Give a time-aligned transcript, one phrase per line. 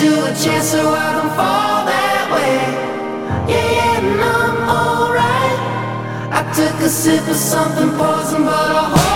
[0.00, 2.58] to a chance so I don't fall that way.
[3.50, 5.58] Yeah, yeah, and I'm alright.
[6.38, 9.07] I took a sip of something poison, but I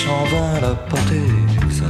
[0.00, 1.30] s'en va la portée,
[1.70, 1.84] ça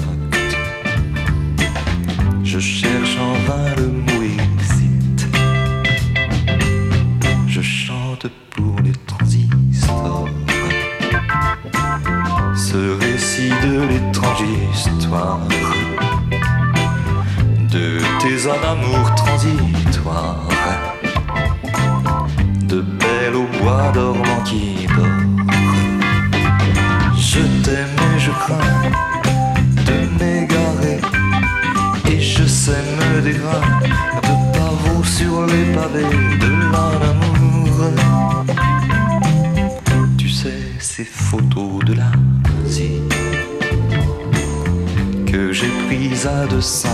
[46.23, 46.89] deux cents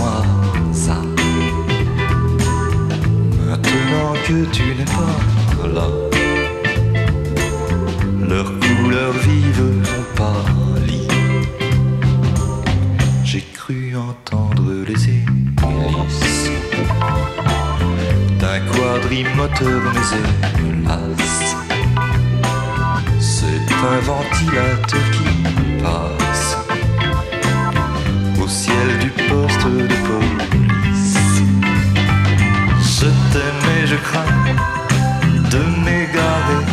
[0.71, 1.03] hasards.
[3.45, 5.87] Maintenant que tu n'es pas là,
[8.29, 9.63] leurs couleurs vives
[9.97, 11.07] ont pâli.
[13.25, 16.51] J'ai cru entendre les hélices
[18.39, 20.07] d'un quadrimoteur, mais
[20.69, 21.55] hélas,
[23.19, 26.26] c'est un ventilateur qui passe
[28.47, 31.17] au ciel du poste de police.
[32.99, 34.35] Je t'aime et je crains
[35.53, 36.63] de m'égarer.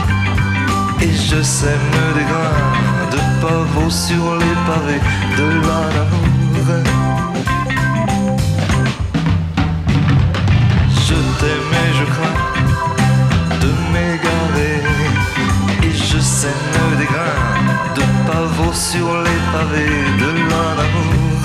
[1.03, 5.03] Et je sème des grains de pavots sur les pavés
[5.39, 6.57] de l'amour.
[11.07, 12.41] Je t'aime et je crains
[13.63, 14.77] de m'égarer.
[15.83, 16.84] Et je sème
[18.75, 21.41] sur les pavés de l'amour.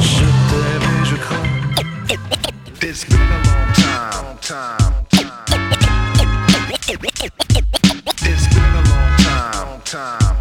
[0.00, 1.50] Je t'aime et je crains.
[2.82, 4.94] It's been a long time.
[8.22, 10.36] It's been a long time, time.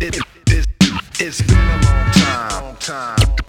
[0.00, 0.16] it,
[0.48, 0.66] it,
[1.20, 3.41] it's been a long time, time.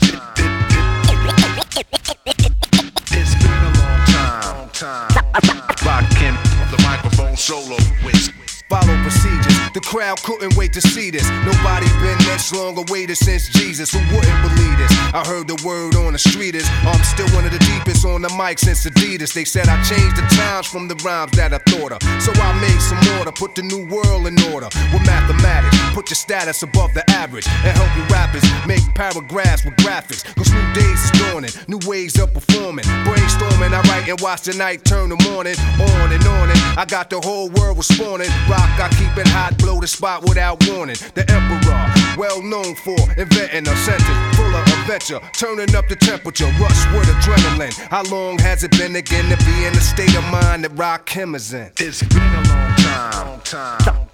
[9.84, 11.28] Crowd couldn't wait to see this.
[11.46, 13.92] Nobody been this long awaited since Jesus.
[13.92, 14.92] Who wouldn't believe this?
[15.14, 18.22] I heard the word on the street is I'm still one of the deepest on
[18.22, 19.34] the mic since Adidas.
[19.34, 22.02] They said I changed the times from the rhymes that I thought of.
[22.22, 25.78] So I made some order, put the new world in order with mathematics.
[25.94, 30.24] Put your status above the average and help your rappers make paragraphs with graphics.
[30.36, 32.86] Cause new days is dawning, new ways of performing.
[33.06, 35.56] Brainstorming, I write and watch the night turn the morning.
[35.80, 38.30] On and on and I got the whole world responding.
[38.50, 40.98] Rock, I keep it hot, blow the spot without warning.
[41.16, 41.84] The emperor,
[42.18, 47.08] well known for inventing a sentence full of adventure, turning up the temperature, rush with
[47.08, 47.74] adrenaline.
[47.90, 51.36] How long has it been again to be in the state of mind that Rakim
[51.36, 51.72] is in?
[51.80, 54.08] It's been a long time, time.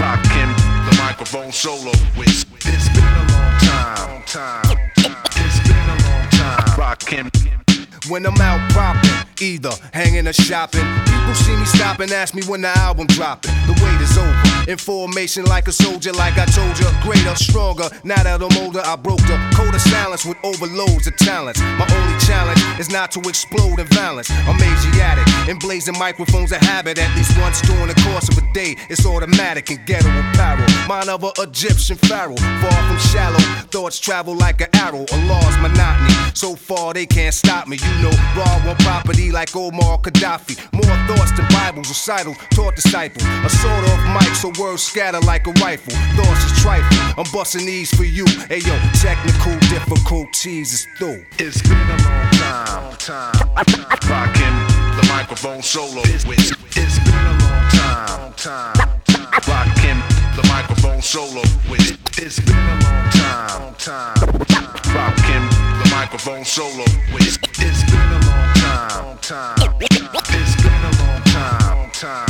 [0.00, 0.52] Rockin'
[0.88, 1.92] the microphone solo.
[2.16, 4.90] It's been a long time, time.
[4.96, 6.78] It's been a long time.
[6.78, 7.30] Rockin'.
[8.08, 9.10] When I'm out popping,
[9.40, 13.50] either hanging or shopping, people see me stop and ask me when the album dropping.
[13.66, 14.55] The wait is over.
[14.66, 17.88] In formation like a soldier, like I told you, greater, stronger.
[18.02, 21.60] Now that I'm older, I broke the code of silence with overloads of talents.
[21.60, 24.28] My only challenge is not to explode in violence.
[24.30, 28.52] I'm Asiatic, and blazing microphones a habit at least once during the course of a
[28.52, 30.66] day, it's automatic and ghetto apparel.
[30.88, 33.38] Mine of a Egyptian pharaoh, far from shallow.
[33.70, 36.12] Thoughts travel like an arrow, a law's monotony.
[36.34, 37.78] So far they can't stop me.
[37.78, 40.58] You know, raw one property like Omar Gaddafi.
[40.72, 43.22] More thoughts than Bibles, recital, taught disciple.
[43.44, 45.92] A sort of mic, so words scatter like a rifle.
[46.16, 46.96] Thoughts is trifle.
[47.18, 48.24] I'm busting these for you.
[48.48, 51.24] Hey yo, technical difficulties is through.
[51.38, 53.34] It's been a long time, time,
[54.08, 54.56] rocking
[54.96, 56.02] the microphone solo.
[56.04, 59.00] It's, it's, been a long time, time,
[59.48, 60.00] rocking
[60.36, 61.42] the microphone solo.
[61.68, 64.16] It's, it's been a long time, time,
[64.94, 65.44] rocking
[65.80, 66.84] the microphone solo.
[67.20, 72.25] It's, it's been a long time, time, it's been a long time, time.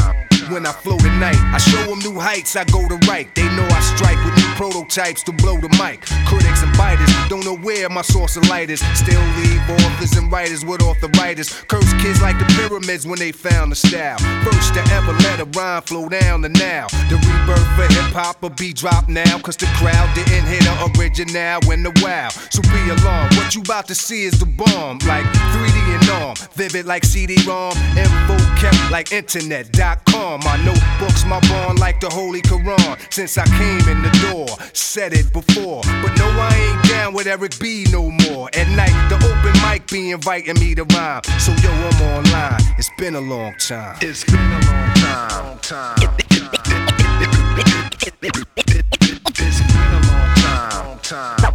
[0.48, 3.26] When I flow tonight, I show them new heights, I go to right.
[3.34, 6.00] They know I strike with new prototypes to blow the mic.
[6.26, 8.80] Critics and biters don't know where my source of light is.
[8.98, 11.62] Still leave authors and writers with arthritis.
[11.68, 14.18] Curse kids like the pyramids when they found the style.
[14.44, 16.88] First to ever let a rhyme flow down to now.
[17.08, 19.38] The rebirth for hip hop will be dropped now.
[19.38, 22.28] Cause the crowd didn't hit the original in the wow.
[22.50, 23.36] So be alarmed.
[23.36, 24.98] What you about to see is the bomb.
[25.06, 26.36] Like 3D and arm.
[26.54, 27.76] Vivid like CD-ROM.
[27.96, 30.40] Info kept like internet.com.
[30.40, 32.96] My notebooks, my bond like the Holy Quran.
[33.12, 35.82] Since I came in the door, said it before.
[35.82, 38.48] But no, I ain't down with Eric B no more.
[38.54, 41.22] At night, the open mic be inviting me to rhyme.
[41.38, 42.60] So yo, I'm online.
[42.78, 43.96] It's been a long time.
[44.00, 45.96] It's been a long time, Long time.
[49.28, 51.54] It's been a long time, time.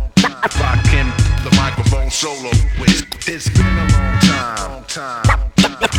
[0.60, 1.10] Rocking
[1.44, 2.50] the microphone solo.
[2.80, 5.24] It's, it's been a long time, time.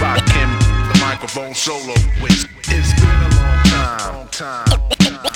[0.01, 0.53] Rocking
[0.89, 1.95] the microphone solo.
[2.23, 4.67] It's, it's been a long time, time.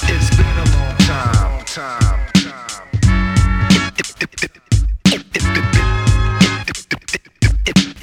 [0.09, 0.75] It's been a long time,
[1.07, 1.47] time.
[7.69, 7.96] It's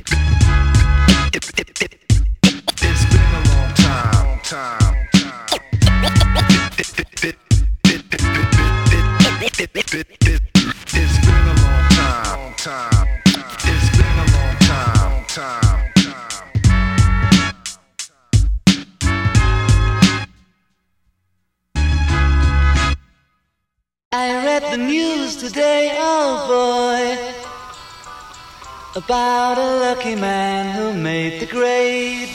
[28.96, 32.30] about a lucky man who made the grade.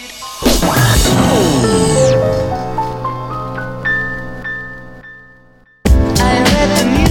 [6.21, 7.08] I read the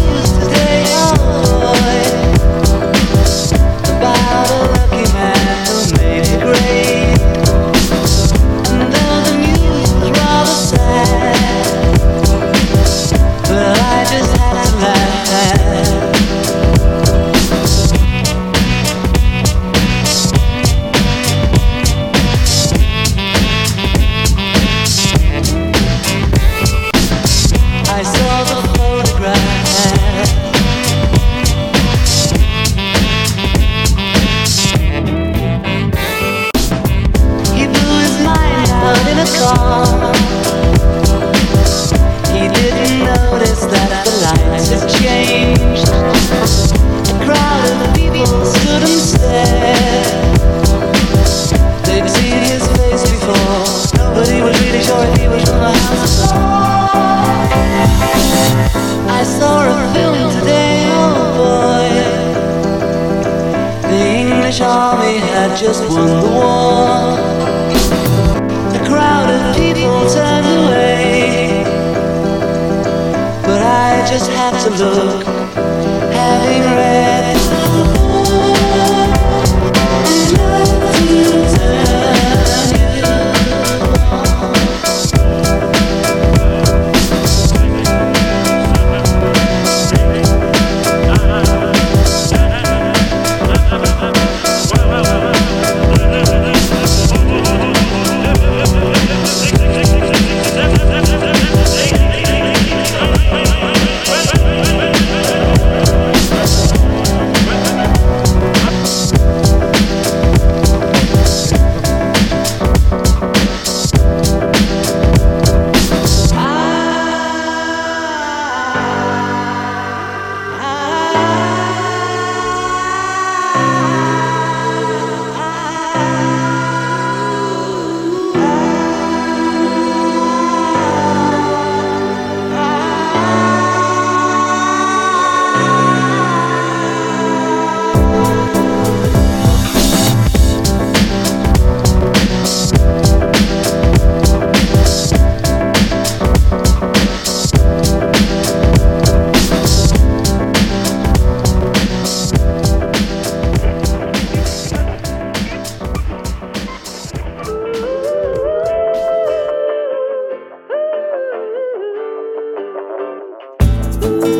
[164.04, 164.37] Ooh.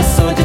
[0.00, 0.39] だそうだ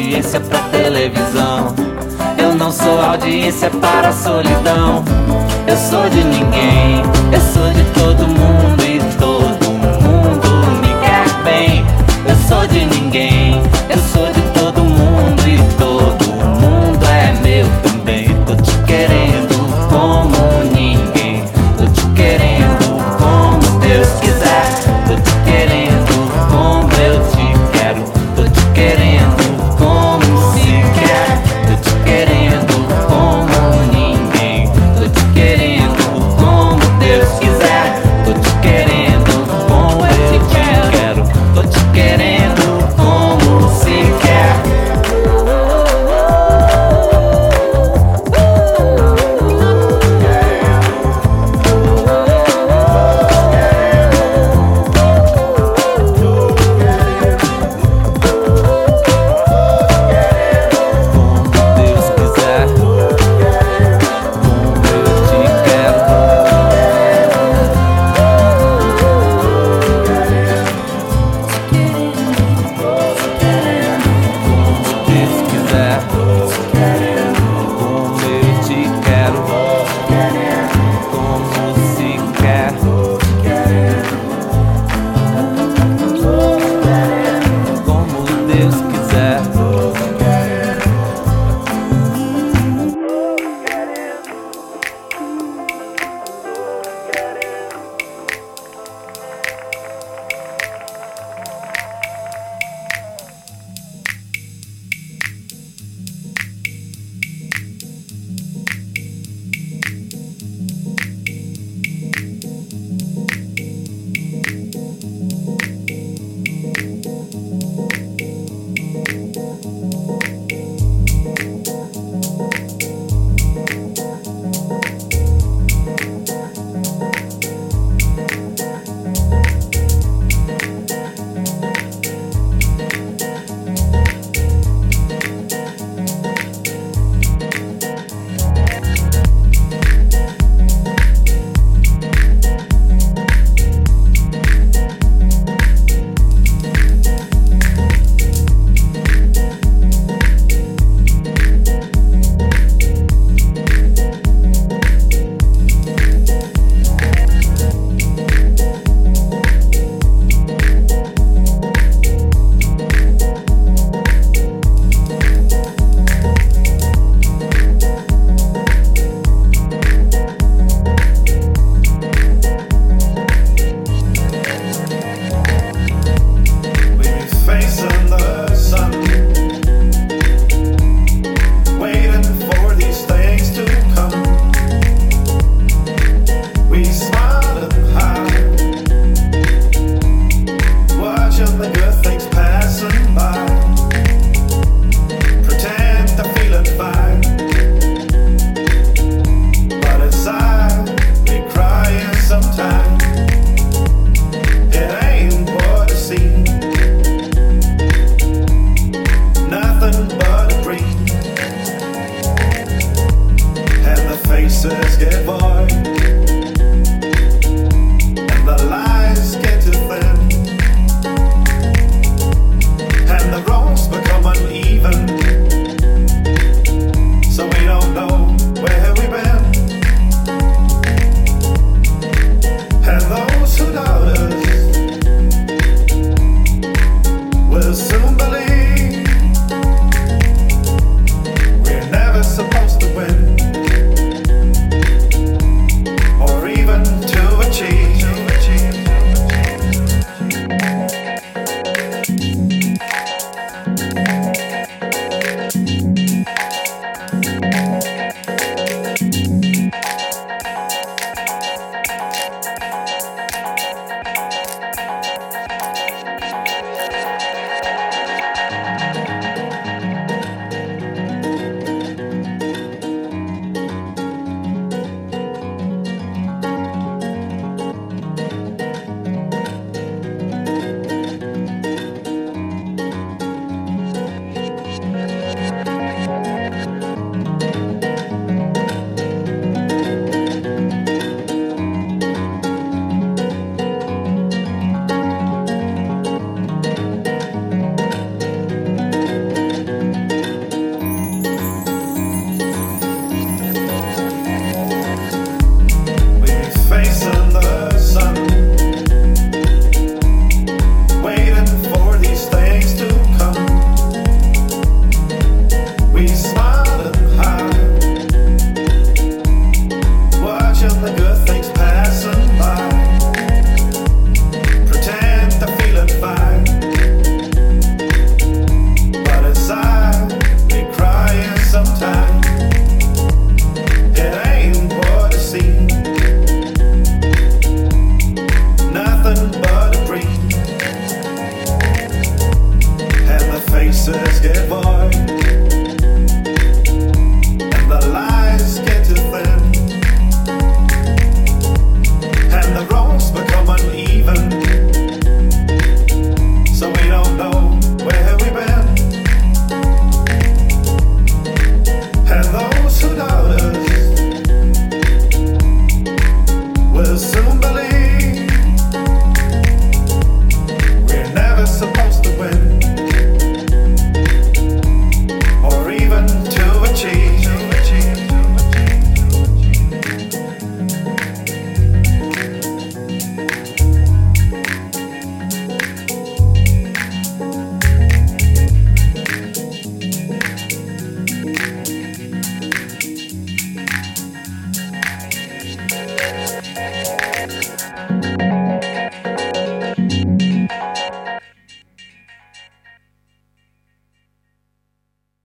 [0.00, 1.74] audiência pra televisão.
[2.38, 5.04] Eu não sou audiência para solidão.
[5.66, 11.84] Eu sou de ninguém, eu sou de todo mundo e todo mundo me quer bem.
[12.26, 13.29] Eu sou de ninguém.